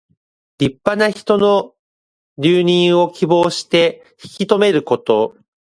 [0.57, 1.75] 立派な人の
[2.39, 5.37] 留任を希望して引き留めること。